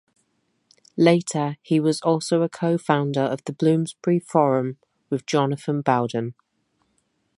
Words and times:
Later 0.97 1.57
he 1.61 1.79
was 1.79 2.01
also 2.01 2.41
a 2.41 2.49
co-founder 2.49 3.21
of 3.21 3.43
the 3.43 3.53
Bloomsbury 3.53 4.17
Forum 4.17 4.79
with 5.11 5.27
Jonathan 5.27 5.81
Bowden. 5.81 6.33